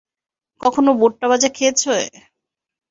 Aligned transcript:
কখনও 0.61 0.91
ভুট্টা 0.99 1.25
ভাজা 1.31 1.49
খেয়েছে? 1.49 1.93